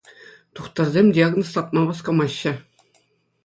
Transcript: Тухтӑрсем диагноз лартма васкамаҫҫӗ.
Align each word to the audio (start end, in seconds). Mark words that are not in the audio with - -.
Тухтӑрсем 0.59 1.07
диагноз 1.19 1.49
лартма 1.57 1.81
васкамаҫҫӗ. 1.91 2.53